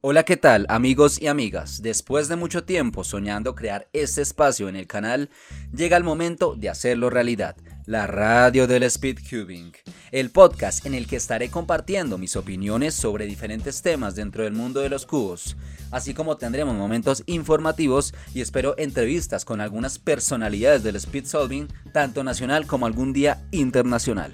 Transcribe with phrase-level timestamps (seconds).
[0.00, 1.82] Hola, ¿qué tal amigos y amigas?
[1.82, 5.28] Después de mucho tiempo soñando crear este espacio en el canal,
[5.74, 7.56] llega el momento de hacerlo realidad.
[7.84, 9.72] La radio del Speedcubing,
[10.12, 14.82] el podcast en el que estaré compartiendo mis opiniones sobre diferentes temas dentro del mundo
[14.82, 15.56] de los cubos,
[15.90, 22.22] así como tendremos momentos informativos y espero entrevistas con algunas personalidades del speed solving, tanto
[22.22, 24.32] nacional como algún día internacional.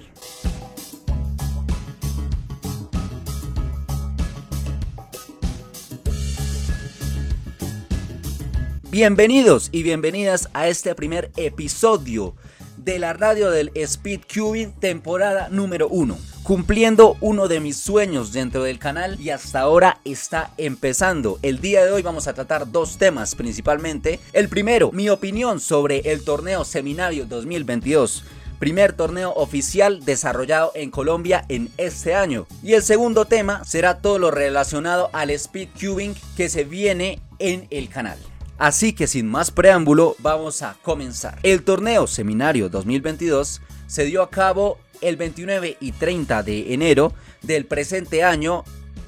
[8.94, 12.36] Bienvenidos y bienvenidas a este primer episodio
[12.76, 16.16] de la radio del Speed Cubing temporada número 1.
[16.44, 21.40] Cumpliendo uno de mis sueños dentro del canal y hasta ahora está empezando.
[21.42, 24.20] El día de hoy vamos a tratar dos temas principalmente.
[24.32, 28.22] El primero, mi opinión sobre el torneo Seminario 2022
[28.60, 32.46] primer torneo oficial desarrollado en Colombia en este año.
[32.62, 37.66] Y el segundo tema será todo lo relacionado al speed cubing que se viene en
[37.70, 38.18] el canal.
[38.58, 41.38] Así que sin más preámbulo, vamos a comenzar.
[41.42, 47.66] El torneo Seminario 2022 se dio a cabo el 29 y 30 de enero del
[47.66, 48.64] presente año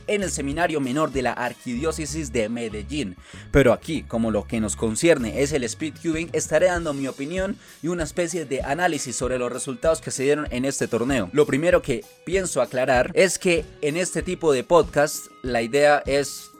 [0.06, 3.16] en el seminario menor de la Arquidiócesis de Medellín.
[3.50, 7.88] Pero aquí, como lo que nos concierne es el speedcubing, estaré dando mi opinión y
[7.88, 11.28] una especie de análisis sobre los resultados que se dieron en este torneo.
[11.32, 16.50] Lo primero que pienso aclarar es que en este tipo de podcast la idea es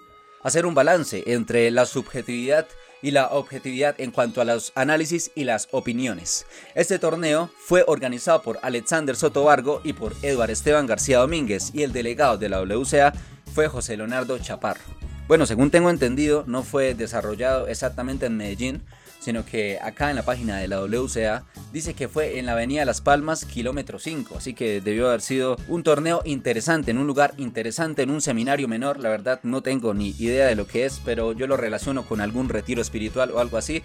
[0.46, 2.68] hacer un balance entre la subjetividad
[3.02, 6.46] y la objetividad en cuanto a los análisis y las opiniones.
[6.76, 11.92] Este torneo fue organizado por Alexander Sotobargo y por Eduard Esteban García Domínguez y el
[11.92, 13.12] delegado de la WCA
[13.52, 14.82] fue José Leonardo Chaparro.
[15.26, 18.84] Bueno, según tengo entendido, no fue desarrollado exactamente en Medellín,
[19.26, 22.84] sino que acá en la página de la WCA dice que fue en la avenida
[22.84, 27.34] Las Palmas, kilómetro 5, así que debió haber sido un torneo interesante, en un lugar
[27.36, 31.00] interesante, en un seminario menor, la verdad no tengo ni idea de lo que es,
[31.04, 33.82] pero yo lo relaciono con algún retiro espiritual o algo así.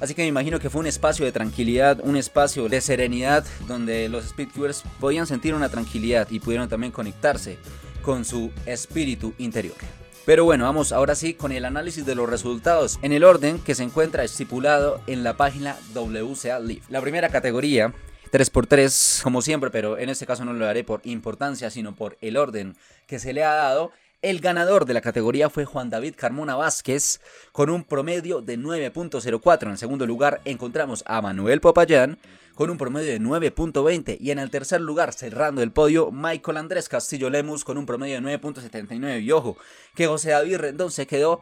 [0.00, 4.10] Así que me imagino que fue un espacio de tranquilidad, un espacio de serenidad donde
[4.10, 7.56] los speedcubers podían sentir una tranquilidad y pudieron también conectarse
[8.02, 10.03] con su espíritu interior.
[10.26, 13.74] Pero bueno, vamos ahora sí con el análisis de los resultados en el orden que
[13.74, 16.80] se encuentra estipulado en la página WCA Live.
[16.88, 17.92] La primera categoría
[18.32, 22.38] 3x3, como siempre, pero en este caso no lo haré por importancia, sino por el
[22.38, 22.74] orden
[23.06, 23.92] que se le ha dado.
[24.22, 27.20] El ganador de la categoría fue Juan David Carmona Vázquez
[27.52, 29.68] con un promedio de 9.04.
[29.68, 32.16] En segundo lugar encontramos a Manuel Popayán
[32.54, 36.88] con un promedio de 9.20 y en el tercer lugar cerrando el podio Michael Andrés
[36.88, 39.56] Castillo Lemus con un promedio de 9.79 y ojo
[39.94, 41.40] que José David Rendón se quedó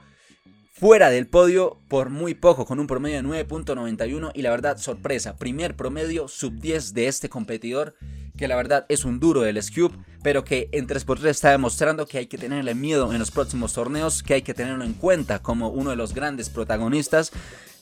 [0.82, 5.36] fuera del podio por muy poco, con un promedio de 9.91 y la verdad, sorpresa,
[5.36, 7.94] primer promedio sub 10 de este competidor,
[8.36, 9.94] que la verdad es un duro del Scube,
[10.24, 14.22] pero que en 3x3 está demostrando que hay que tenerle miedo en los próximos torneos,
[14.24, 17.32] que hay que tenerlo en cuenta como uno de los grandes protagonistas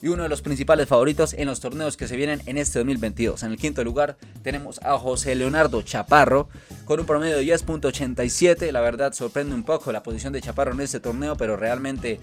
[0.03, 3.43] y uno de los principales favoritos en los torneos que se vienen en este 2022.
[3.43, 6.49] En el quinto lugar tenemos a José Leonardo Chaparro
[6.85, 8.73] con un promedio de 10.87.
[8.73, 12.21] La verdad sorprende un poco la posición de Chaparro en este torneo, pero realmente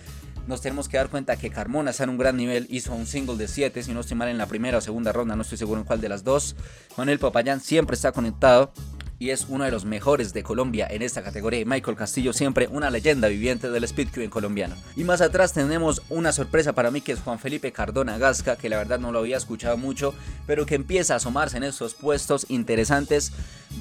[0.48, 3.36] nos tenemos que dar cuenta que Carmona está en un gran nivel, hizo un single
[3.36, 5.82] de 7, si no estoy mal en la primera o segunda ronda, no estoy seguro
[5.82, 6.56] en cuál de las dos.
[6.96, 8.72] Manuel Popayán siempre está conectado
[9.20, 11.66] y es uno de los mejores de Colombia en esta categoría.
[11.66, 13.84] Michael Castillo siempre una leyenda viviente del
[14.16, 14.76] en colombiano.
[14.96, 18.70] Y más atrás tenemos una sorpresa para mí que es Juan Felipe Cardona Gasca, que
[18.70, 20.14] la verdad no lo había escuchado mucho,
[20.46, 23.32] pero que empieza a asomarse en estos puestos interesantes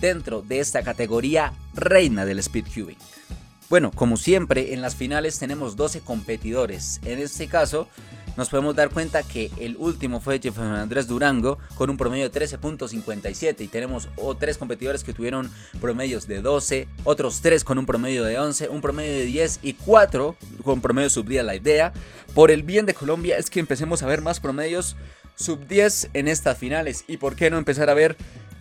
[0.01, 2.99] dentro de esta categoría reina del speedcubing.
[3.69, 7.01] Bueno, como siempre, en las finales tenemos 12 competidores.
[7.05, 7.89] En este caso,
[8.37, 12.41] nos podemos dar cuenta que el último fue Jefferson Andrés Durango con un promedio de
[12.41, 17.87] 13.57 y tenemos o tres competidores que tuvieron promedios de 12, otros tres con un
[17.87, 21.45] promedio de 11, un promedio de 10 y 4 con promedio sub 10.
[21.45, 21.93] La idea,
[22.35, 24.97] por el bien de Colombia, es que empecemos a ver más promedios
[25.35, 28.17] sub 10 en estas finales y por qué no empezar a ver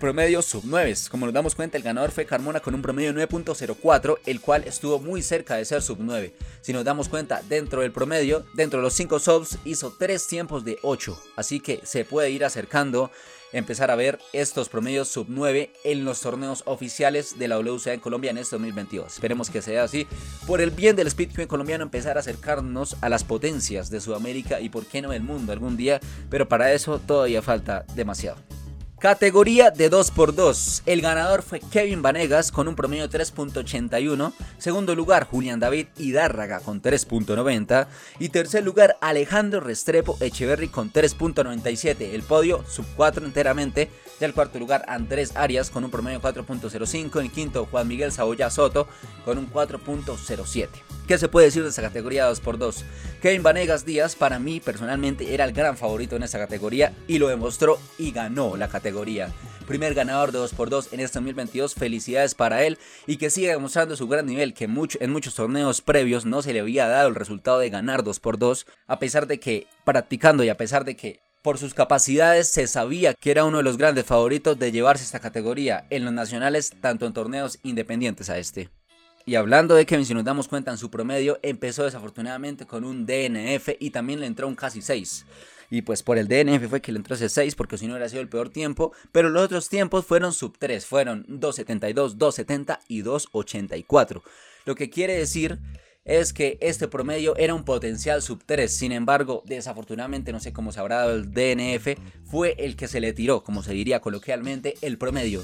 [0.06, 0.94] promedio sub 9.
[1.10, 4.64] Como nos damos cuenta, el ganador fue Carmona con un promedio de 9.04, el cual
[4.66, 6.32] estuvo muy cerca de ser sub 9.
[6.62, 10.64] Si nos damos cuenta, dentro del promedio, dentro de los 5 subs, hizo 3 tiempos
[10.64, 11.20] de 8.
[11.36, 13.10] Así que se puede ir acercando,
[13.52, 18.00] empezar a ver estos promedios sub 9 en los torneos oficiales de la WCA en
[18.00, 19.12] Colombia en este 2022.
[19.12, 20.06] Esperemos que sea así.
[20.46, 24.70] Por el bien del speedcube colombiano, empezar a acercarnos a las potencias de Sudamérica y
[24.70, 26.00] por qué no del mundo algún día.
[26.30, 28.38] Pero para eso todavía falta demasiado.
[29.00, 30.84] Categoría de 2x2.
[30.86, 34.32] El ganador fue Kevin Vanegas con un promedio de 3.81.
[34.58, 37.88] Segundo lugar, Julián David Hidárraga con 3.90.
[38.20, 42.14] Y tercer lugar, Alejandro Restrepo Echeverry con 3.97.
[42.14, 43.92] El podio sub 4 enteramente.
[44.20, 47.20] Y el cuarto lugar, Andrés Arias con un promedio de 4.05.
[47.20, 48.88] En quinto, Juan Miguel Saboya Soto
[49.26, 50.70] con un 4.07.
[51.06, 52.84] ¿Qué se puede decir de esta categoría 2x2?
[53.22, 57.28] Kevin Vanegas Díaz para mí personalmente era el gran favorito en esta categoría y lo
[57.28, 58.85] demostró y ganó la categoría.
[59.68, 62.78] Primer ganador de 2x2 en este 2022, felicidades para él
[63.08, 66.60] y que siga demostrando su gran nivel que en muchos torneos previos no se le
[66.60, 70.86] había dado el resultado de ganar 2x2 a pesar de que practicando y a pesar
[70.86, 74.72] de que por sus capacidades se sabía que era uno de los grandes favoritos de
[74.72, 78.70] llevarse esta categoría en los nacionales tanto en torneos independientes a este.
[79.28, 83.08] Y hablando de Kevin, si nos damos cuenta en su promedio, empezó desafortunadamente con un
[83.08, 85.26] DNF y también le entró un casi 6.
[85.76, 88.08] Y pues por el DNF fue que le entró ese 6 porque si no hubiera
[88.08, 88.94] sido el peor tiempo.
[89.12, 94.22] Pero los otros tiempos fueron sub 3, fueron 2.72, 2.70 y 2.84.
[94.64, 95.60] Lo que quiere decir
[96.06, 98.74] es que este promedio era un potencial sub 3.
[98.74, 103.02] Sin embargo, desafortunadamente, no sé cómo se habrá dado el DNF, fue el que se
[103.02, 105.44] le tiró, como se diría coloquialmente, el promedio.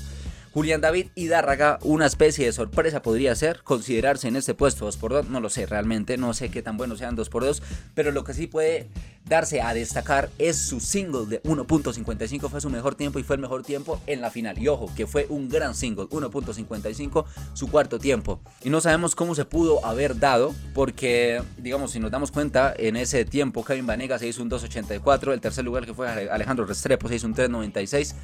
[0.53, 5.39] Julián David Hidárraga, una especie de sorpresa podría ser considerarse en este puesto 2x2, no
[5.39, 7.61] lo sé realmente, no sé qué tan buenos sean 2x2,
[7.95, 8.89] pero lo que sí puede
[9.23, 13.41] darse a destacar es su single de 1.55, fue su mejor tiempo y fue el
[13.41, 14.59] mejor tiempo en la final.
[14.59, 18.41] Y ojo, que fue un gran single, 1.55, su cuarto tiempo.
[18.61, 22.97] Y no sabemos cómo se pudo haber dado, porque, digamos, si nos damos cuenta, en
[22.97, 27.07] ese tiempo Kevin Vanega se hizo un 2.84, el tercer lugar que fue Alejandro Restrepo
[27.07, 28.15] se hizo un 3.96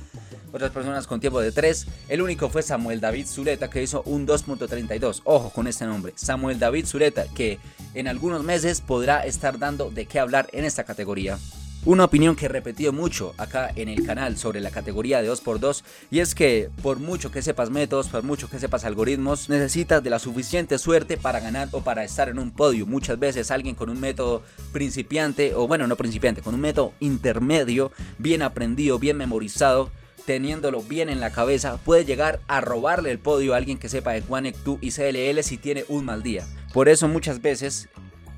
[0.52, 1.88] otras personas con tiempo de 3.
[2.10, 5.22] El único fue Samuel David Zuleta que hizo un 2.32.
[5.24, 7.60] Ojo con este nombre, Samuel David Zuleta, que
[7.94, 11.38] en algunos meses podrá estar dando de qué hablar en esta categoría.
[11.86, 15.84] Una opinión que he repetido mucho acá en el canal sobre la categoría de 2x2
[16.12, 20.10] y es que por mucho que sepas métodos, por mucho que sepas algoritmos, necesitas de
[20.10, 22.86] la suficiente suerte para ganar o para estar en un podio.
[22.86, 24.42] Muchas veces alguien con un método
[24.74, 29.90] principiante o bueno, no principiante, con un método intermedio, bien aprendido, bien memorizado,
[30.28, 34.12] teniéndolo bien en la cabeza, puede llegar a robarle el podio a alguien que sepa
[34.12, 36.46] de 2 y CLL si tiene un mal día.
[36.74, 37.88] Por eso muchas veces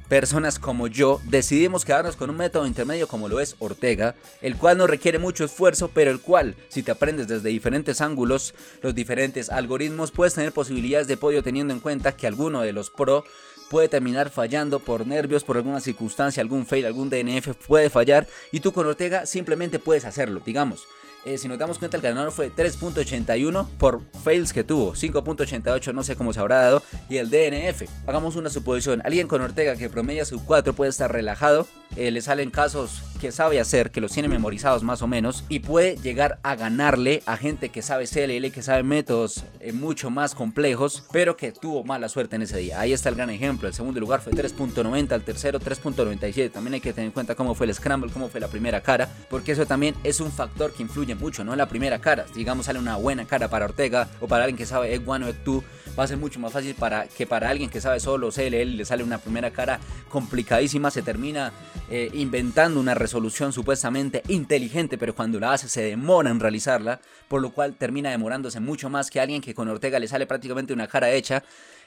[0.07, 4.77] personas como yo decidimos quedarnos con un método intermedio como lo es Ortega, el cual
[4.77, 8.53] no requiere mucho esfuerzo, pero el cual, si te aprendes desde diferentes ángulos,
[8.83, 12.91] los diferentes algoritmos, puedes tener posibilidades de podio teniendo en cuenta que alguno de los
[12.91, 13.23] pro
[13.71, 18.59] puede terminar fallando por nervios, por alguna circunstancia, algún fail, algún DNF puede fallar y
[18.59, 20.87] tú con Ortega simplemente puedes hacerlo, digamos.
[21.25, 24.93] Eh, si nos damos cuenta, el ganador fue 3.81 por fails que tuvo.
[24.93, 26.83] 5.88 no sé cómo se habrá dado.
[27.09, 27.83] Y el DNF.
[28.07, 29.01] Hagamos una suposición.
[29.03, 31.67] Alguien con Ortega que promedia su 4 puede estar relajado.
[31.95, 35.43] Eh, le salen casos que sabe hacer, que los tiene memorizados más o menos.
[35.49, 40.09] Y puede llegar a ganarle a gente que sabe CLL, que sabe métodos eh, mucho
[40.09, 41.03] más complejos.
[41.11, 42.79] Pero que tuvo mala suerte en ese día.
[42.79, 43.67] Ahí está el gran ejemplo.
[43.67, 45.13] El segundo lugar fue 3.90.
[45.15, 46.51] El tercero 3.97.
[46.51, 49.09] También hay que tener en cuenta cómo fue el scramble, cómo fue la primera cara.
[49.29, 52.25] Porque eso también es un factor que influye mucho, no la primera cara.
[52.33, 55.29] Digamos, sale una buena cara para Ortega o para alguien que sabe Egg 1 o
[55.29, 55.63] Egg 2,
[55.97, 58.85] va a ser mucho más fácil para que para alguien que sabe solo CLL le
[58.85, 59.79] sale una primera cara
[60.09, 61.51] complicadísima, se termina
[61.89, 67.41] eh, inventando una resolución supuestamente inteligente, pero cuando la hace se demora en realizarla, por
[67.41, 70.87] lo cual termina demorándose mucho más que alguien que con Ortega le sale prácticamente una
[70.87, 71.43] cara hecha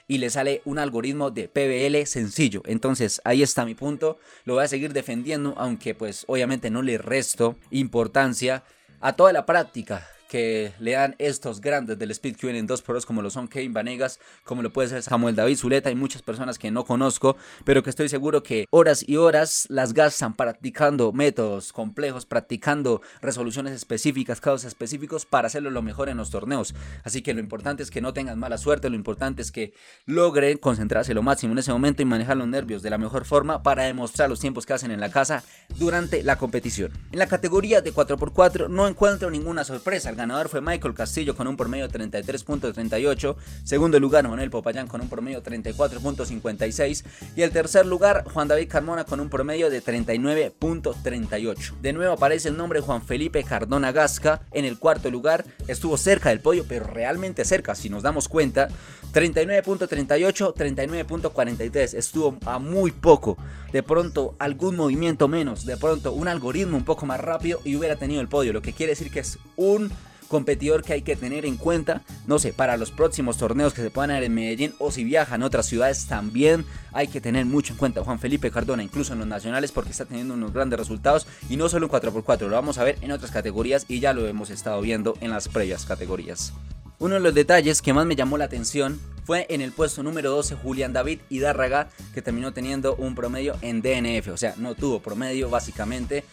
[0.07, 2.61] y le sale un algoritmo de PBL sencillo.
[2.65, 4.17] Entonces ahí está mi punto.
[4.45, 8.63] Lo voy a seguir defendiendo, aunque pues obviamente no le resto importancia
[9.03, 13.29] a toda la práctica que le dan estos grandes del Speed en 2x2 como lo
[13.29, 16.85] son Kevin Vanegas, como lo puede ser Samuel David Zuleta y muchas personas que no
[16.85, 23.03] conozco, pero que estoy seguro que horas y horas las gastan practicando métodos complejos, practicando
[23.21, 26.73] resoluciones específicas, casos específicos para hacerlo lo mejor en los torneos.
[27.03, 29.75] Así que lo importante es que no tengan mala suerte, lo importante es que
[30.07, 33.61] logren concentrarse lo máximo en ese momento y manejar los nervios de la mejor forma
[33.61, 35.43] para demostrar los tiempos que hacen en la casa
[35.77, 36.91] durante la competición.
[37.11, 41.57] En la categoría de 4x4 no encuentro ninguna sorpresa ganador fue Michael Castillo con un
[41.57, 43.35] promedio de 33.38.
[43.65, 47.03] Segundo lugar, Manuel Popayán con un promedio de 34.56.
[47.35, 51.81] Y el tercer lugar, Juan David Carmona con un promedio de 39.38.
[51.81, 55.43] De nuevo aparece el nombre Juan Felipe Cardona Gasca en el cuarto lugar.
[55.67, 58.69] Estuvo cerca del podio, pero realmente cerca, si nos damos cuenta.
[59.13, 61.93] 39.38, 39.43.
[61.95, 63.37] Estuvo a muy poco.
[63.73, 65.65] De pronto algún movimiento menos.
[65.65, 68.53] De pronto un algoritmo un poco más rápido y hubiera tenido el podio.
[68.53, 69.91] Lo que quiere decir que es un
[70.33, 73.91] competidor que hay que tener en cuenta, no sé, para los próximos torneos que se
[73.91, 77.73] puedan dar en Medellín o si viajan a otras ciudades también hay que tener mucho
[77.73, 81.27] en cuenta Juan Felipe Cardona, incluso en los nacionales porque está teniendo unos grandes resultados
[81.51, 84.25] y no solo en 4x4, lo vamos a ver en otras categorías y ya lo
[84.25, 86.51] hemos estado viendo en las previas categorías.
[86.97, 90.31] Uno de los detalles que más me llamó la atención fue en el puesto número
[90.31, 94.99] 12 Julián David Hidárraga, que terminó teniendo un promedio en DNF, o sea, no tuvo
[94.99, 96.23] promedio básicamente.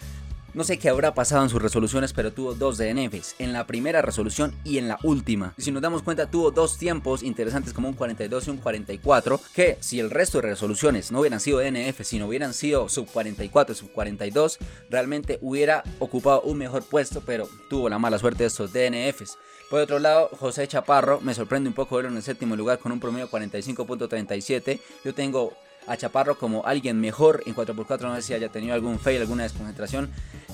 [0.53, 4.03] No sé qué habrá pasado en sus resoluciones, pero tuvo dos DNFs, en la primera
[4.03, 5.55] resolución y en la última.
[5.57, 9.41] Y si nos damos cuenta, tuvo dos tiempos interesantes como un 42 y un 44,
[9.55, 13.73] que si el resto de resoluciones no hubieran sido DNF, sino hubieran sido sub 44
[13.73, 14.59] y sub 42,
[14.91, 19.39] realmente hubiera ocupado un mejor puesto, pero tuvo la mala suerte de estos DNFs.
[19.71, 22.91] Por otro lado, José Chaparro me sorprende un poco verlo en el séptimo lugar con
[22.91, 24.81] un promedio 45.37.
[25.05, 25.53] Yo tengo
[25.87, 29.45] a Chaparro como alguien mejor en 4x4, no sé si haya tenido algún fail, alguna
[29.45, 30.11] desconcentración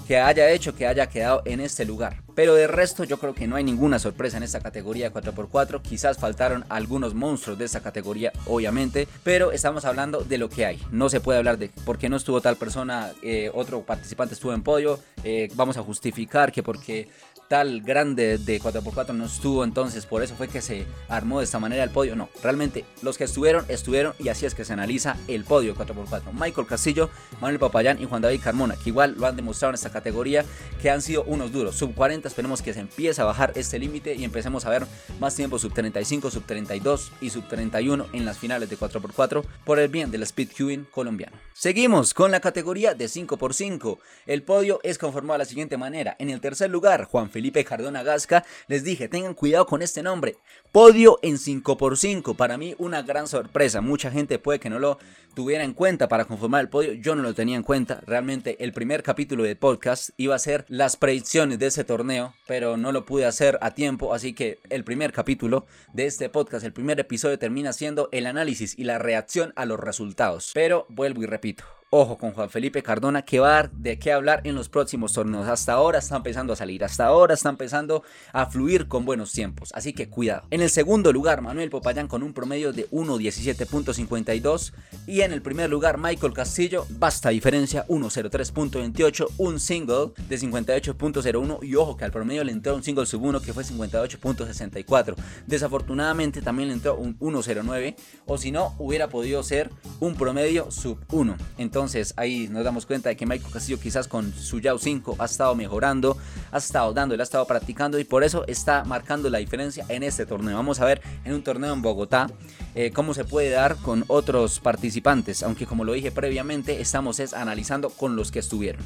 [0.07, 2.23] que haya hecho que haya quedado en este lugar.
[2.35, 5.83] Pero de resto yo creo que no hay ninguna sorpresa en esta categoría 4x4.
[5.83, 9.09] Quizás faltaron algunos monstruos de esta categoría, obviamente.
[9.25, 10.81] Pero estamos hablando de lo que hay.
[10.91, 14.53] No se puede hablar de por qué no estuvo tal persona, eh, otro participante estuvo
[14.53, 15.01] en podio.
[15.25, 17.09] Eh, vamos a justificar que porque
[17.49, 21.59] tal grande de 4x4 no estuvo, entonces por eso fue que se armó de esta
[21.59, 22.17] manera el podio.
[22.17, 26.33] No, realmente los que estuvieron, estuvieron y así es que se analiza el podio 4x4.
[26.33, 27.11] Michael Castillo,
[27.41, 30.45] Manuel Papayán y Juan David Carmona, que igual lo han demostrado en esta categoría,
[30.81, 31.77] que han sido unos duros.
[31.77, 34.87] Sub 40, esperemos que se empiece a bajar este límite y empecemos a ver
[35.21, 39.79] más tiempo sub 35, sub 32 y sub 31 en las finales de 4x4 por
[39.79, 41.37] el bien del speed queuing colombiano.
[41.53, 43.99] Seguimos con la categoría de 5x5.
[44.27, 46.17] El podio es conformado de la siguiente manera.
[46.19, 48.47] En el tercer lugar, Juan Felipe Cardona Gasca.
[48.67, 50.39] Les dije, tengan cuidado con este nombre.
[50.73, 52.35] Podio en 5x5.
[52.35, 53.83] Para mí una gran sorpresa.
[53.83, 54.99] Mucha gente puede que no lo
[55.35, 56.95] tuviera en cuenta para conformar el podio.
[56.95, 58.01] Yo no lo tenía en cuenta.
[58.07, 62.79] Realmente el primer capítulo de podcast iba a ser las predicciones de ese torneo, pero
[62.79, 64.15] no lo pude hacer a tiempo.
[64.15, 68.79] Así que el primer capítulo de este podcast, el primer episodio termina siendo el análisis
[68.79, 70.53] y la reacción a los resultados.
[70.55, 71.76] Pero vuelvo y repito.
[71.91, 75.13] Ojo con Juan Felipe Cardona, que va a dar de qué hablar en los próximos
[75.13, 75.47] torneos.
[75.47, 78.03] Hasta ahora está empezando a salir, hasta ahora está empezando
[78.33, 79.71] a fluir con buenos tiempos.
[79.73, 80.49] Así que cuidado.
[80.51, 84.73] En el segundo lugar, Manuel Popayán con un promedio de 1.17.52.
[85.07, 89.29] Y en el primer lugar, Michael Castillo, basta diferencia, 1.03.28.
[89.39, 91.63] Un single de 58.01.
[91.63, 95.15] Y ojo que al promedio le entró un single sub 1 que fue 58.64.
[95.47, 97.95] Desafortunadamente también le entró un 1.09.
[98.27, 101.37] O si no, hubiera podido ser un promedio sub 1.
[101.59, 105.17] Entonces, entonces ahí nos damos cuenta de que Michael Castillo quizás con su Yao 5
[105.19, 106.17] ha estado mejorando,
[106.51, 110.25] ha estado dándole, ha estado practicando y por eso está marcando la diferencia en este
[110.25, 110.57] torneo.
[110.57, 112.31] Vamos a ver en un torneo en Bogotá
[112.75, 117.35] eh, cómo se puede dar con otros participantes, aunque como lo dije previamente estamos es
[117.35, 118.83] analizando con los que estuvieron.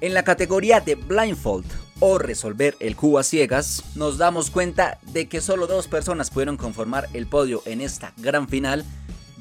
[0.00, 1.66] En la categoría de blindfold
[2.00, 6.56] o resolver el cubo a ciegas, nos damos cuenta de que solo dos personas pudieron
[6.56, 8.84] conformar el podio en esta gran final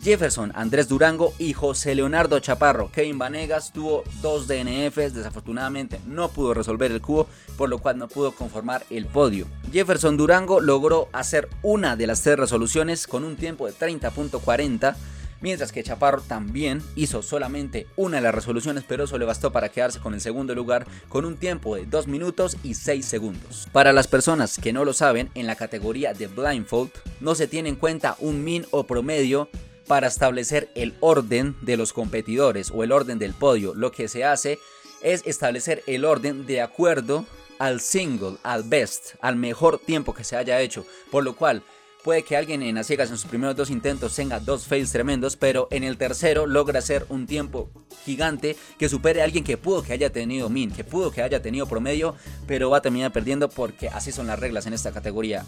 [0.02, 2.90] Jefferson, Andrés Durango y José Leonardo Chaparro.
[2.92, 7.28] Kevin Vanegas tuvo dos DNFs, desafortunadamente no pudo resolver el cubo,
[7.58, 9.46] por lo cual no pudo conformar el podio.
[9.72, 14.96] Jefferson Durango logró hacer una de las tres resoluciones con un tiempo de 30.40
[15.42, 19.70] mientras que Chaparro también hizo solamente una de las resoluciones, pero eso le bastó para
[19.70, 23.68] quedarse con el segundo lugar con un tiempo de 2 minutos y 6 segundos.
[23.72, 27.70] Para las personas que no lo saben, en la categoría de blindfold no se tiene
[27.70, 29.50] en cuenta un min o promedio
[29.90, 33.74] para establecer el orden de los competidores o el orden del podio.
[33.74, 34.60] Lo que se hace
[35.02, 37.26] es establecer el orden de acuerdo
[37.58, 40.86] al single, al best, al mejor tiempo que se haya hecho.
[41.10, 41.64] Por lo cual,
[42.04, 45.36] puede que alguien en las ciegas en sus primeros dos intentos tenga dos fails tremendos,
[45.36, 47.72] pero en el tercero logra hacer un tiempo
[48.06, 51.42] gigante que supere a alguien que pudo que haya tenido min, que pudo que haya
[51.42, 52.14] tenido promedio,
[52.46, 55.48] pero va a terminar perdiendo porque así son las reglas en esta categoría.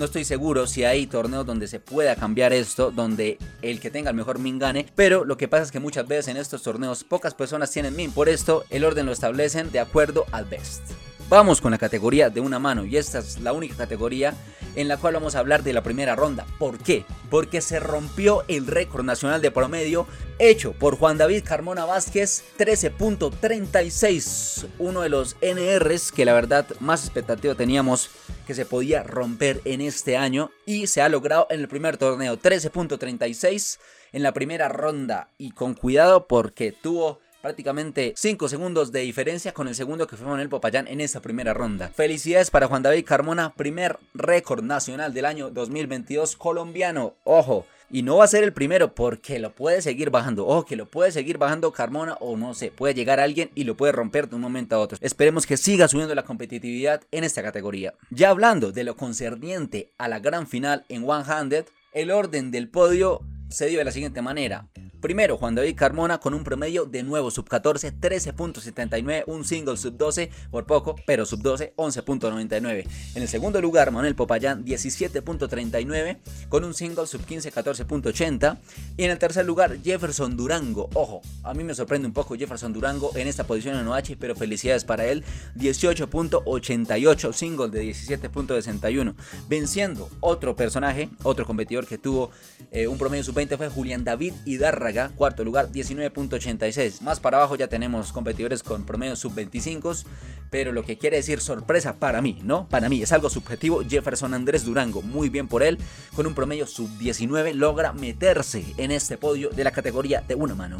[0.00, 4.08] No estoy seguro si hay torneos donde se pueda cambiar esto, donde el que tenga
[4.08, 7.04] el mejor min gane, pero lo que pasa es que muchas veces en estos torneos
[7.04, 10.80] pocas personas tienen min, por esto el orden lo establecen de acuerdo al best.
[11.28, 14.34] Vamos con la categoría de una mano y esta es la única categoría
[14.74, 16.46] en la cual vamos a hablar de la primera ronda.
[16.58, 17.04] ¿Por qué?
[17.28, 20.06] Porque se rompió el récord nacional de promedio
[20.38, 27.04] hecho por Juan David Carmona Vázquez, 13.36, uno de los NRs que la verdad más
[27.04, 28.08] expectativa teníamos
[28.46, 32.38] que se podía romper en este año y se ha logrado en el primer torneo,
[32.38, 33.78] 13.36
[34.12, 39.68] en la primera ronda y con cuidado porque tuvo prácticamente 5 segundos de diferencia con
[39.68, 41.88] el segundo que fue Manuel Popayán en esa primera ronda.
[41.88, 47.14] Felicidades para Juan David Carmona, primer récord nacional del año 2022 colombiano.
[47.24, 50.46] Ojo, Y no va a ser el primero porque lo puede seguir bajando.
[50.46, 53.76] O que lo puede seguir bajando Carmona o no sé, puede llegar alguien y lo
[53.76, 54.98] puede romper de un momento a otro.
[55.00, 57.94] Esperemos que siga subiendo la competitividad en esta categoría.
[58.10, 62.68] Ya hablando de lo concerniente a la gran final en One Handed, el orden del
[62.68, 64.68] podio se dio de la siguiente manera.
[65.00, 69.96] Primero, Juan David Carmona con un promedio de nuevo sub 14, 13.79, un single sub
[69.96, 72.86] 12 por poco, pero sub 12, 11.99.
[73.14, 76.18] En el segundo lugar, Manuel Popayán, 17.39
[76.50, 78.58] con un single sub 15, 14.80.
[78.98, 80.90] Y en el tercer lugar, Jefferson Durango.
[80.92, 84.36] Ojo, a mí me sorprende un poco Jefferson Durango en esta posición en OH, pero
[84.36, 85.24] felicidades para él.
[85.56, 89.14] 18.88, single de 17.61.
[89.48, 92.30] Venciendo otro personaje, otro competidor que tuvo
[92.70, 97.00] eh, un promedio sub 20 fue Julián David Hidarra cuarto lugar, 19.86.
[97.00, 100.04] Más para abajo ya tenemos competidores con promedio sub-25,
[100.50, 102.68] pero lo que quiere decir sorpresa para mí, ¿no?
[102.68, 103.82] Para mí es algo subjetivo.
[103.88, 105.78] Jefferson Andrés Durango, muy bien por él,
[106.14, 110.76] con un promedio sub-19 logra meterse en este podio de la categoría de una mano.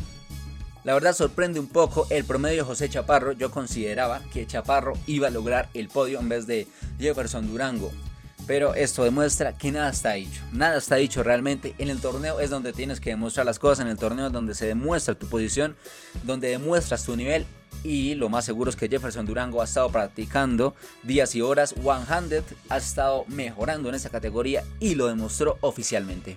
[0.85, 3.33] La verdad sorprende un poco el promedio de José Chaparro.
[3.33, 6.67] Yo consideraba que Chaparro iba a lograr el podio en vez de
[6.99, 7.91] Jefferson Durango.
[8.51, 10.43] Pero esto demuestra que nada está dicho.
[10.51, 11.77] Nada está dicho realmente.
[11.79, 13.85] En el torneo es donde tienes que demostrar las cosas.
[13.85, 15.77] En el torneo es donde se demuestra tu posición.
[16.25, 17.47] Donde demuestras tu nivel.
[17.85, 21.77] Y lo más seguro es que Jefferson Durango ha estado practicando días y horas.
[21.81, 24.65] One Handed ha estado mejorando en esa categoría.
[24.81, 26.37] Y lo demostró oficialmente.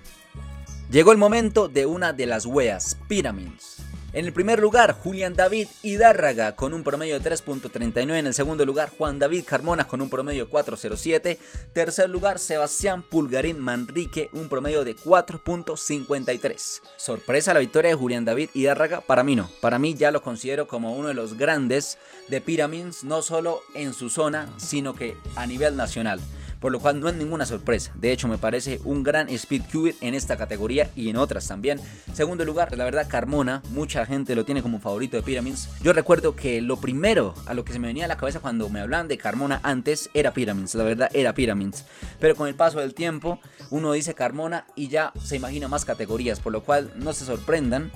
[0.91, 3.82] Llegó el momento de una de las weas, Pyramids.
[4.13, 8.19] En el primer lugar, Julián David Hidárraga con un promedio de 3.39.
[8.19, 11.39] En el segundo lugar, Juan David Carmona con un promedio de 4.07.
[11.73, 16.81] Tercer lugar, Sebastián Pulgarín Manrique, un promedio de 4.53.
[16.95, 19.01] Sorpresa la victoria de Julián David Hidárraga.
[19.01, 19.49] Para mí no.
[19.61, 23.95] Para mí ya lo considero como uno de los grandes de Pyramids, no solo en
[23.95, 26.19] su zona, sino que a nivel nacional
[26.63, 27.91] por lo cual no es ninguna sorpresa.
[27.95, 31.77] De hecho, me parece un gran speed cubit en esta categoría y en otras también.
[32.13, 35.67] Segundo lugar, la verdad, Carmona, mucha gente lo tiene como favorito de Pyramids.
[35.81, 38.69] Yo recuerdo que lo primero a lo que se me venía a la cabeza cuando
[38.69, 41.83] me hablaban de Carmona antes era Pyramids, la verdad era Pyramids.
[42.21, 46.39] Pero con el paso del tiempo, uno dice Carmona y ya se imagina más categorías,
[46.39, 47.91] por lo cual no se sorprendan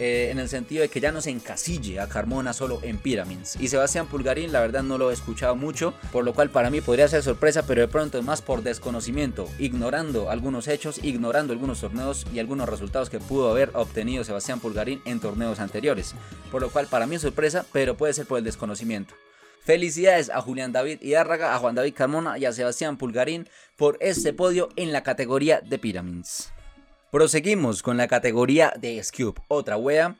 [0.00, 3.56] eh, en el sentido de que ya no se encasille a Carmona solo en Pyramids.
[3.60, 6.80] Y Sebastián Pulgarín, la verdad no lo he escuchado mucho, por lo cual para mí
[6.80, 12.26] podría ser sorpresa, pero de pronto más por desconocimiento, ignorando algunos hechos, ignorando algunos torneos
[12.32, 16.14] y algunos resultados que pudo haber obtenido Sebastián Pulgarín en torneos anteriores.
[16.50, 19.14] Por lo cual para mí es sorpresa, pero puede ser por el desconocimiento.
[19.62, 24.32] Felicidades a Julián David Hidárraga, a Juan David Carmona y a Sebastián Pulgarín por este
[24.32, 26.50] podio en la categoría de Pyramids.
[27.10, 30.14] Proseguimos con la categoría de Scoop, otra wea.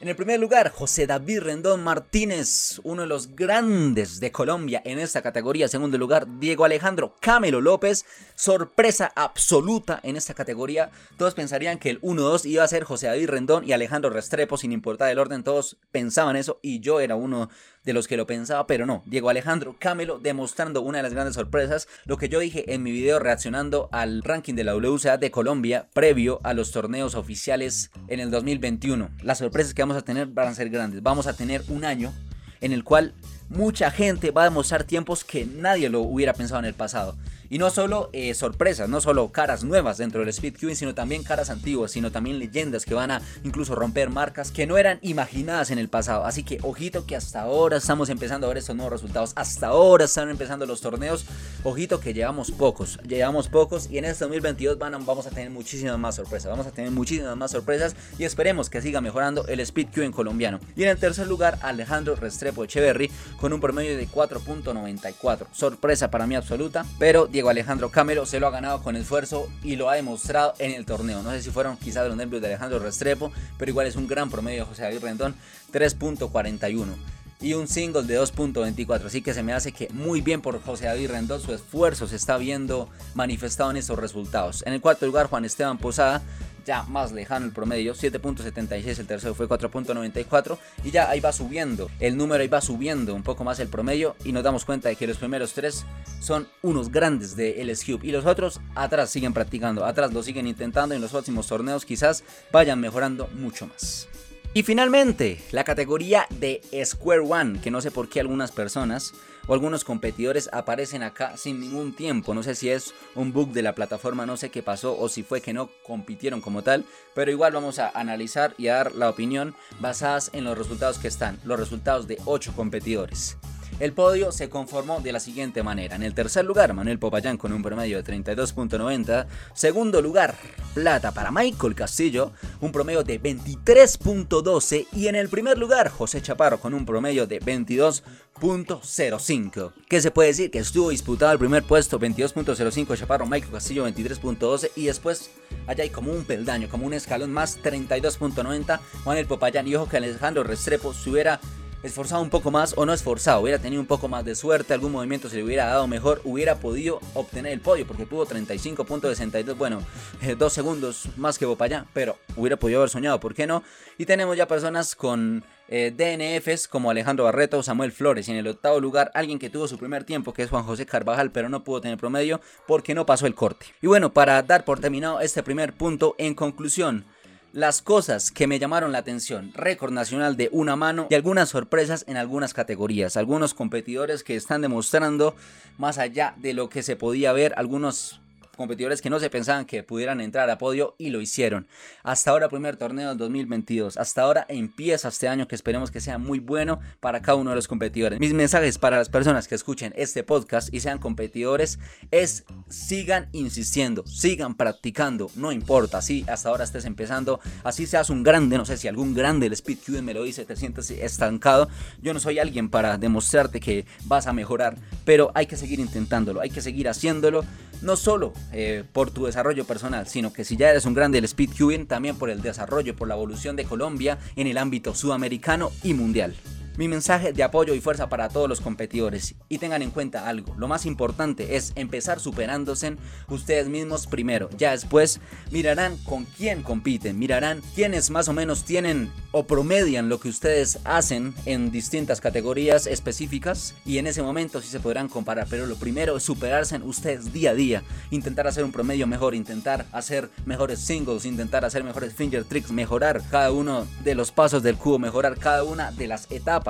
[0.00, 5.00] En el primer lugar, José David Rendón Martínez, uno de los grandes de Colombia en
[5.00, 5.66] esta categoría.
[5.66, 10.92] Segundo lugar, Diego Alejandro Camelo López, sorpresa absoluta en esta categoría.
[11.16, 14.70] Todos pensarían que el 1-2 iba a ser José David Rendón y Alejandro Restrepo, sin
[14.70, 15.42] importar el orden.
[15.42, 17.50] Todos pensaban eso y yo era uno
[17.88, 19.02] de los que lo pensaba, pero no.
[19.06, 22.92] Diego Alejandro Camelo demostrando una de las grandes sorpresas, lo que yo dije en mi
[22.92, 28.20] video reaccionando al ranking de la WCA de Colombia previo a los torneos oficiales en
[28.20, 29.08] el 2021.
[29.22, 31.02] Las sorpresas que vamos a tener van a ser grandes.
[31.02, 32.12] Vamos a tener un año
[32.60, 33.14] en el cual
[33.48, 37.16] mucha gente va a demostrar tiempos que nadie lo hubiera pensado en el pasado.
[37.50, 41.22] Y no solo eh, sorpresas, no solo caras nuevas dentro del Speed Queuing, sino también
[41.22, 45.70] caras antiguas, sino también leyendas que van a incluso romper marcas que no eran imaginadas
[45.70, 46.24] en el pasado.
[46.24, 49.32] Así que ojito que hasta ahora estamos empezando a ver estos nuevos resultados.
[49.36, 51.24] Hasta ahora están empezando los torneos.
[51.64, 55.98] Ojito que llevamos pocos, llevamos pocos y en este 2022 van vamos a tener muchísimas
[55.98, 56.50] más sorpresas.
[56.50, 60.60] Vamos a tener muchísimas más sorpresas y esperemos que siga mejorando el Speed Queuing colombiano.
[60.76, 65.46] Y en el tercer lugar, Alejandro Restrepo Echeverry con un promedio de 4.94.
[65.52, 69.76] Sorpresa para mí absoluta, pero Diego Alejandro Camero se lo ha ganado con esfuerzo y
[69.76, 71.22] lo ha demostrado en el torneo.
[71.22, 74.28] No sé si fueron quizás los nervios de Alejandro Restrepo, pero igual es un gran
[74.28, 75.36] promedio José David Rendón,
[75.72, 76.96] 3.41
[77.40, 79.04] y un single de 2.24.
[79.04, 81.40] Así que se me hace que muy bien por José David Rendón.
[81.40, 84.64] Su esfuerzo se está viendo manifestado en estos resultados.
[84.66, 86.22] En el cuarto lugar, Juan Esteban Posada
[86.68, 91.90] ya más lejano el promedio, 7.76, el tercero fue 4.94 y ya ahí va subiendo,
[91.98, 94.96] el número ahí va subiendo un poco más el promedio y nos damos cuenta de
[94.96, 95.86] que los primeros tres
[96.20, 100.46] son unos grandes de LS Cube y los otros atrás siguen practicando, atrás lo siguen
[100.46, 104.06] intentando y en los próximos torneos quizás vayan mejorando mucho más.
[104.54, 109.12] Y finalmente, la categoría de Square One, que no sé por qué algunas personas
[109.46, 112.34] o algunos competidores aparecen acá sin ningún tiempo.
[112.34, 115.22] No sé si es un bug de la plataforma, no sé qué pasó o si
[115.22, 116.84] fue que no compitieron como tal,
[117.14, 121.08] pero igual vamos a analizar y a dar la opinión basadas en los resultados que
[121.08, 123.36] están, los resultados de 8 competidores.
[123.80, 125.94] El podio se conformó de la siguiente manera.
[125.94, 129.28] En el tercer lugar, Manuel Popayán con un promedio de 32.90.
[129.54, 130.34] Segundo lugar,
[130.74, 134.88] plata para Michael Castillo, un promedio de 23.12.
[134.92, 139.72] Y en el primer lugar, José Chaparro con un promedio de 22.05.
[139.88, 140.50] ¿Qué se puede decir?
[140.50, 144.72] Que estuvo disputado el primer puesto, 22.05 Chaparro, Michael Castillo 23.12.
[144.74, 145.30] Y después
[145.68, 149.68] allá hay como un peldaño, como un escalón más, 32.90 Manuel Popayán.
[149.68, 151.38] Y ojo que Alejandro Restrepo se hubiera
[151.82, 154.92] esforzado un poco más o no esforzado, hubiera tenido un poco más de suerte, algún
[154.92, 159.82] movimiento se le hubiera dado mejor, hubiera podido obtener el podio porque tuvo 35.62, bueno,
[160.22, 163.62] eh, dos segundos más que Bopayá, pero hubiera podido haber soñado, ¿por qué no?
[163.96, 168.48] Y tenemos ya personas con eh, DNFs como Alejandro Barreto, Samuel Flores y en el
[168.48, 171.62] octavo lugar alguien que tuvo su primer tiempo que es Juan José Carvajal pero no
[171.62, 173.66] pudo tener promedio porque no pasó el corte.
[173.82, 177.04] Y bueno, para dar por terminado este primer punto, en conclusión,
[177.52, 182.04] las cosas que me llamaron la atención, récord nacional de una mano y algunas sorpresas
[182.06, 185.34] en algunas categorías, algunos competidores que están demostrando
[185.78, 188.20] más allá de lo que se podía ver, algunos
[188.58, 191.66] competidores que no se pensaban que pudieran entrar a podio y lo hicieron.
[192.02, 193.96] Hasta ahora primer torneo del 2022.
[193.96, 197.56] Hasta ahora empieza este año que esperemos que sea muy bueno para cada uno de
[197.56, 198.20] los competidores.
[198.20, 201.78] Mis mensajes para las personas que escuchen este podcast y sean competidores
[202.10, 208.24] es sigan insistiendo, sigan practicando, no importa si hasta ahora estés empezando, así seas un
[208.24, 211.68] grande, no sé si algún grande del Speed Cube me lo dice, te sientes estancado.
[212.02, 216.40] Yo no soy alguien para demostrarte que vas a mejorar, pero hay que seguir intentándolo,
[216.40, 217.44] hay que seguir haciéndolo
[217.82, 221.24] no solo eh, por tu desarrollo personal, sino que si ya eres un grande del
[221.24, 225.70] speed cubing, también por el desarrollo, por la evolución de Colombia en el ámbito sudamericano
[225.82, 226.34] y mundial.
[226.78, 229.34] Mi mensaje de apoyo y fuerza para todos los competidores.
[229.48, 232.94] Y tengan en cuenta algo, lo más importante es empezar superándose
[233.26, 234.48] ustedes mismos primero.
[234.56, 235.18] Ya después
[235.50, 240.78] mirarán con quién compiten, mirarán quiénes más o menos tienen o promedian lo que ustedes
[240.84, 245.48] hacen en distintas categorías específicas y en ese momento sí se podrán comparar.
[245.50, 249.34] Pero lo primero es superarse en ustedes día a día, intentar hacer un promedio mejor,
[249.34, 254.62] intentar hacer mejores singles, intentar hacer mejores finger tricks, mejorar cada uno de los pasos
[254.62, 256.67] del cubo, mejorar cada una de las etapas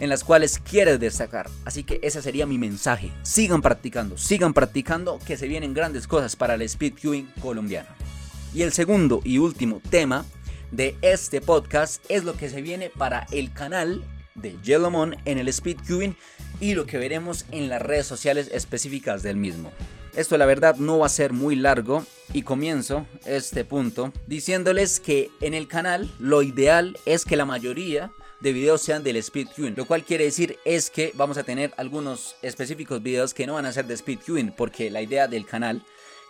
[0.00, 1.50] en las cuales quieres destacar.
[1.64, 3.12] Así que ese sería mi mensaje.
[3.22, 7.88] Sigan practicando, sigan practicando que se vienen grandes cosas para el speed queuing colombiano.
[8.54, 10.24] Y el segundo y último tema
[10.70, 14.02] de este podcast es lo que se viene para el canal
[14.34, 16.16] de Yellowmon en el speed queuing
[16.60, 19.72] y lo que veremos en las redes sociales específicas del mismo.
[20.16, 25.30] Esto la verdad no va a ser muy largo y comienzo este punto diciéndoles que
[25.42, 29.74] en el canal lo ideal es que la mayoría de videos sean del speed queuing.
[29.76, 33.66] Lo cual quiere decir es que vamos a tener algunos específicos videos que no van
[33.66, 35.82] a ser de speed queuing porque la idea del canal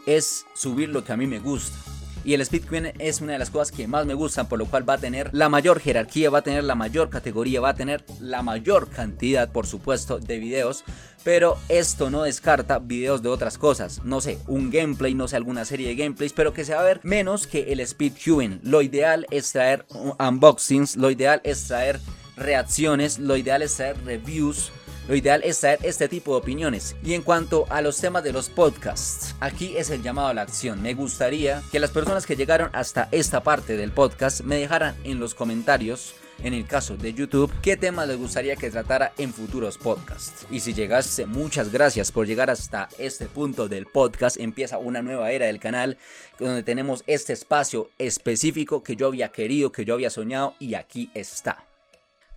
[0.06, 1.95] es subir lo que a mí me gusta.
[2.26, 4.66] Y el Speed Queen es una de las cosas que más me gustan, por lo
[4.66, 7.74] cual va a tener la mayor jerarquía, va a tener la mayor categoría, va a
[7.76, 10.82] tener la mayor cantidad, por supuesto, de videos.
[11.22, 14.02] Pero esto no descarta videos de otras cosas.
[14.02, 16.84] No sé, un gameplay, no sé, alguna serie de gameplays, pero que se va a
[16.84, 18.58] ver menos que el Speed Queuing.
[18.64, 19.86] Lo ideal es traer
[20.18, 22.00] unboxings, lo ideal es traer
[22.36, 24.72] reacciones, lo ideal es traer reviews
[25.08, 26.96] lo ideal es traer este tipo de opiniones.
[27.04, 30.42] Y en cuanto a los temas de los podcasts, aquí es el llamado a la
[30.42, 30.82] acción.
[30.82, 35.20] Me gustaría que las personas que llegaron hasta esta parte del podcast me dejaran en
[35.20, 39.78] los comentarios en el caso de YouTube, qué temas les gustaría que tratara en futuros
[39.78, 40.46] podcasts.
[40.50, 44.36] Y si llegaste, muchas gracias por llegar hasta este punto del podcast.
[44.38, 45.96] Empieza una nueva era del canal
[46.38, 51.10] donde tenemos este espacio específico que yo había querido, que yo había soñado y aquí
[51.14, 51.64] está.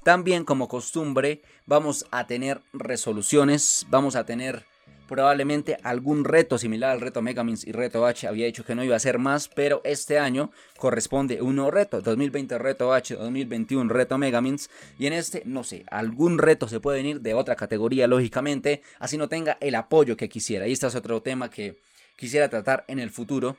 [0.04, 4.66] También como costumbre vamos a tener resoluciones, vamos a tener
[5.10, 8.28] probablemente algún reto similar al reto Megamins y reto H.
[8.28, 12.00] Había dicho que no iba a ser más, pero este año corresponde un nuevo reto.
[12.00, 14.70] 2020 reto H, 2021 reto Megamins.
[15.00, 19.18] Y en este, no sé, algún reto se puede venir de otra categoría, lógicamente, así
[19.18, 20.68] no tenga el apoyo que quisiera.
[20.68, 21.80] Y este es otro tema que
[22.16, 23.58] quisiera tratar en el futuro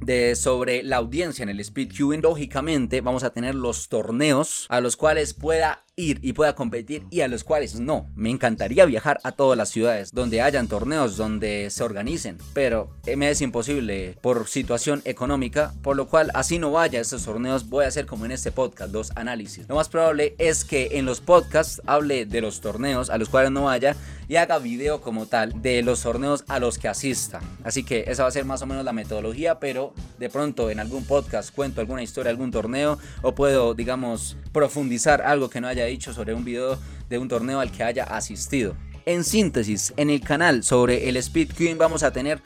[0.00, 2.22] de sobre la audiencia en el speed queuing.
[2.22, 7.20] Lógicamente vamos a tener los torneos a los cuales pueda ir y pueda competir y
[7.20, 8.10] a los cuales no.
[8.14, 13.28] Me encantaría viajar a todas las ciudades donde hayan torneos, donde se organicen, pero me
[13.28, 17.84] es imposible por situación económica, por lo cual así no vaya a estos torneos, voy
[17.84, 19.68] a hacer como en este podcast, dos análisis.
[19.68, 23.50] Lo más probable es que en los podcasts hable de los torneos a los cuales
[23.50, 23.94] no vaya
[24.28, 27.40] y haga video como tal de los torneos a los que asista.
[27.64, 30.80] Así que esa va a ser más o menos la metodología, pero de pronto en
[30.80, 35.81] algún podcast cuento alguna historia, algún torneo o puedo, digamos, profundizar algo que no haya
[35.86, 38.76] dicho sobre un video de un torneo al que haya asistido.
[39.04, 42.40] En síntesis, en el canal sobre el Speed Queen vamos a tener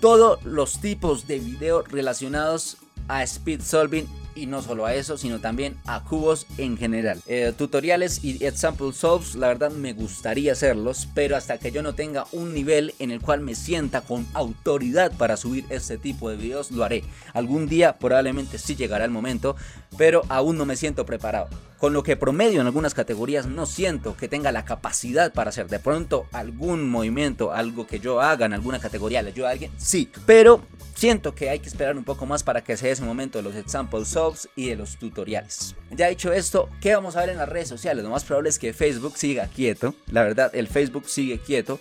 [0.00, 5.40] todos los tipos de videos relacionados a Speed Solving y no solo a eso, sino
[5.40, 7.20] también a cubos en general.
[7.26, 11.94] Eh, tutoriales y example solves, la verdad me gustaría hacerlos, pero hasta que yo no
[11.94, 16.36] tenga un nivel en el cual me sienta con autoridad para subir este tipo de
[16.36, 17.04] videos, lo haré.
[17.34, 19.56] Algún día probablemente sí llegará el momento,
[19.96, 21.48] pero aún no me siento preparado.
[21.82, 25.66] Con lo que promedio en algunas categorías no siento que tenga la capacidad para hacer
[25.66, 29.72] de pronto algún movimiento, algo que yo haga en alguna categoría, le ayuda a alguien,
[29.78, 30.62] sí, pero
[30.94, 33.56] siento que hay que esperar un poco más para que sea ese momento de los
[33.56, 35.74] example solves y de los tutoriales.
[35.90, 38.04] Ya dicho esto, ¿qué vamos a ver en las redes sociales?
[38.04, 41.80] Lo más probable es que Facebook siga quieto, la verdad, el Facebook sigue quieto.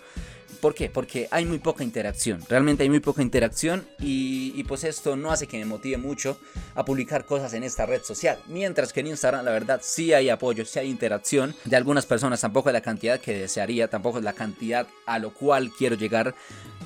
[0.61, 0.89] ¿Por qué?
[0.89, 2.39] Porque hay muy poca interacción.
[2.47, 6.37] Realmente hay muy poca interacción y, pues esto no hace que me motive mucho
[6.75, 8.37] a publicar cosas en esta red social.
[8.47, 12.41] Mientras que en Instagram la verdad sí hay apoyo, sí hay interacción de algunas personas.
[12.41, 16.35] Tampoco es la cantidad que desearía, tampoco es la cantidad a lo cual quiero llegar.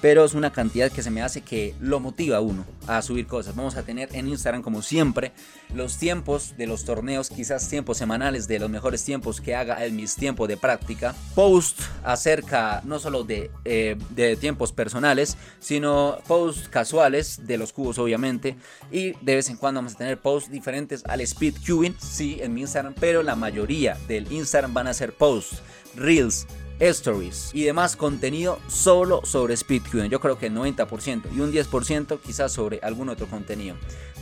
[0.01, 3.27] Pero es una cantidad que se me hace que lo motiva a uno a subir
[3.27, 3.55] cosas.
[3.55, 5.31] Vamos a tener en Instagram como siempre
[5.73, 9.95] los tiempos de los torneos, quizás tiempos semanales de los mejores tiempos que haga en
[9.95, 11.15] mis tiempos de práctica.
[11.33, 17.97] Post acerca no solo de eh, de tiempos personales, sino posts casuales de los cubos
[17.97, 18.55] obviamente.
[18.91, 22.53] Y de vez en cuando vamos a tener posts diferentes al speed cubing, sí, en
[22.53, 25.63] mi Instagram, pero la mayoría del Instagram van a ser posts,
[25.95, 26.45] reels,
[26.79, 30.09] stories y demás contenido solo sobre speed cubing.
[30.09, 33.75] Yo creo que el 90% y un 10% quizás sobre algún otro contenido.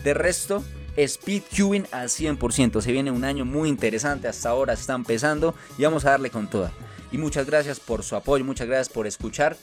[0.04, 0.64] De resto,
[0.96, 2.82] speed cubing al 100%.
[2.82, 6.50] Se viene un año muy interesante, hasta ahora está empezando y vamos a darle con
[6.50, 6.72] toda
[7.14, 9.56] y muchas gracias por su apoyo, muchas gracias por escuchar.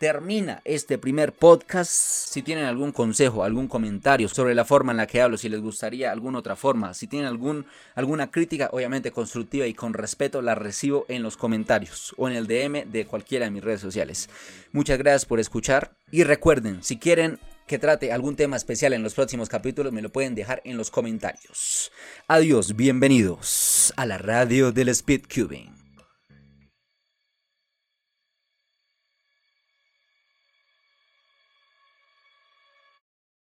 [0.00, 1.92] Termina este primer podcast.
[1.92, 5.60] Si tienen algún consejo, algún comentario sobre la forma en la que hablo, si les
[5.60, 10.54] gustaría alguna otra forma, si tienen algún, alguna crítica, obviamente constructiva y con respeto, la
[10.54, 14.30] recibo en los comentarios o en el DM de cualquiera de mis redes sociales.
[14.72, 19.14] Muchas gracias por escuchar y recuerden, si quieren que trate algún tema especial en los
[19.14, 21.92] próximos capítulos, me lo pueden dejar en los comentarios.
[22.28, 25.83] Adiós, bienvenidos a la radio del Speed Cubing.